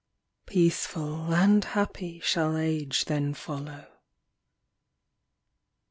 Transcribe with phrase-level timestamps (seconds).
[0.47, 3.85] Peaceful and happy shall age then follow.